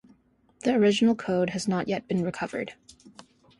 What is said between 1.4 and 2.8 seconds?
has not yet been recovered.